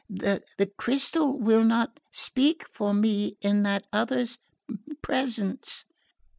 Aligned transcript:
the 0.09 0.71
crystal 0.79 1.39
will 1.39 1.63
not 1.63 1.99
speak 2.11 2.67
for 2.71 2.91
me 2.91 3.37
in 3.39 3.61
that 3.61 3.85
other's 3.93 4.39
presence..." 5.03 5.85